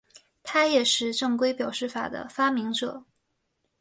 [0.41, 3.05] 他也是正规表示法的发明者。